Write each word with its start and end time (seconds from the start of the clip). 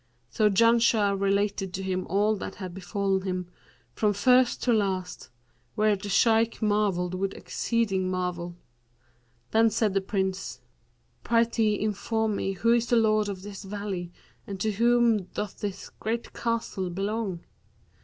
So 0.31 0.49
Janshah 0.49 1.15
related 1.15 1.75
to 1.75 1.83
him 1.83 2.07
all 2.09 2.35
that 2.37 2.55
had 2.55 2.73
befallen 2.73 3.21
him, 3.21 3.51
from 3.93 4.13
first 4.13 4.63
to 4.63 4.73
last, 4.73 5.29
whereat 5.75 6.01
the 6.01 6.09
Shaykh 6.09 6.59
marvelled 6.59 7.13
with 7.13 7.35
exceeding 7.35 8.09
marvel. 8.09 8.55
Then 9.51 9.69
said 9.69 9.93
the 9.93 10.01
Prince, 10.01 10.59
'Prithee 11.23 11.79
inform 11.79 12.35
me 12.35 12.53
who 12.53 12.73
is 12.73 12.87
the 12.87 12.95
lord 12.95 13.29
of 13.29 13.43
this 13.43 13.61
valley 13.61 14.11
and 14.47 14.59
to 14.59 14.71
whom 14.71 15.25
doth 15.25 15.59
this 15.59 15.91
great 15.99 16.33
castle 16.33 16.89
belong?' 16.89 17.41